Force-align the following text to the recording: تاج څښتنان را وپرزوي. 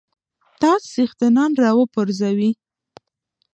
تاج 0.59 0.81
څښتنان 0.93 1.51
را 1.61 1.69
وپرزوي. 1.79 2.51